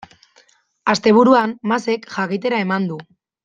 [0.93, 3.03] Asteburuan Masek jakitera eman du.